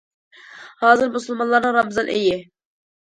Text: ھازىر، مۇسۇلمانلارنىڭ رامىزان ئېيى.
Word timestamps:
ھازىر، 0.85 1.11
مۇسۇلمانلارنىڭ 1.17 1.77
رامىزان 1.79 2.11
ئېيى. 2.15 2.39